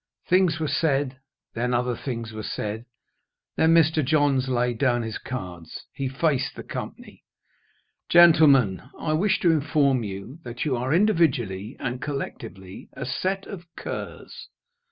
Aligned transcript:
Things 0.27 0.59
were 0.59 0.67
said; 0.67 1.19
then 1.53 1.75
other 1.75 1.95
things 1.95 2.33
were 2.33 2.41
said 2.41 2.85
Then 3.55 3.75
Mr. 3.75 4.03
Johns 4.03 4.49
laid 4.49 4.79
down 4.79 5.03
his 5.03 5.19
cards; 5.19 5.85
he 5.93 6.09
faced 6.09 6.55
the 6.55 6.63
company. 6.63 7.23
"Gentlemen, 8.09 8.81
I 8.97 9.13
wish 9.13 9.39
to 9.41 9.51
inform 9.51 10.01
you 10.03 10.39
that 10.43 10.65
you 10.65 10.75
are, 10.75 10.91
individually 10.91 11.75
and 11.79 12.01
collectively, 12.01 12.89
a 12.93 13.05
set 13.05 13.45
of 13.45 13.67
curs." 13.77 14.47